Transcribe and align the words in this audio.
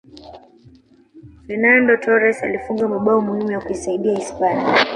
fernando 1.47 1.97
torres 1.99 2.43
alifunga 2.43 2.87
mabao 2.87 3.21
muhimu 3.21 3.51
ya 3.51 3.59
kuisaidia 3.61 4.17
hispania 4.17 4.85